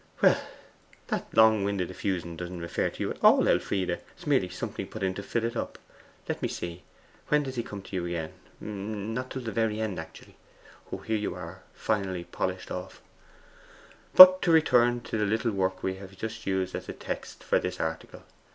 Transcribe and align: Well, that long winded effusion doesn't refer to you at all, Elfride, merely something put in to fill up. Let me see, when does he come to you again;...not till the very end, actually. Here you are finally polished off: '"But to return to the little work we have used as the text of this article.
Well, 0.19 0.41
that 1.09 1.27
long 1.37 1.63
winded 1.63 1.91
effusion 1.91 2.35
doesn't 2.35 2.59
refer 2.59 2.89
to 2.89 2.99
you 3.03 3.11
at 3.11 3.23
all, 3.23 3.47
Elfride, 3.47 4.01
merely 4.25 4.49
something 4.49 4.87
put 4.87 5.03
in 5.03 5.13
to 5.13 5.21
fill 5.21 5.55
up. 5.55 5.77
Let 6.27 6.41
me 6.41 6.47
see, 6.47 6.81
when 7.27 7.43
does 7.43 7.53
he 7.55 7.61
come 7.61 7.83
to 7.83 7.95
you 7.95 8.07
again;...not 8.07 9.29
till 9.29 9.43
the 9.43 9.51
very 9.51 9.79
end, 9.79 9.99
actually. 9.99 10.37
Here 10.89 11.15
you 11.17 11.35
are 11.35 11.61
finally 11.75 12.23
polished 12.23 12.71
off: 12.71 13.03
'"But 14.15 14.41
to 14.41 14.51
return 14.51 15.01
to 15.01 15.19
the 15.19 15.25
little 15.25 15.51
work 15.51 15.83
we 15.83 15.97
have 15.97 16.19
used 16.45 16.73
as 16.75 16.87
the 16.87 16.93
text 16.93 17.45
of 17.51 17.61
this 17.61 17.79
article. 17.79 18.23